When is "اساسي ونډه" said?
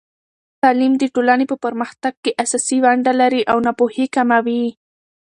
2.43-3.13